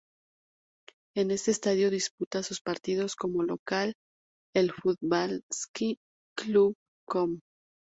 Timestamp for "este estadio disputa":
1.29-2.41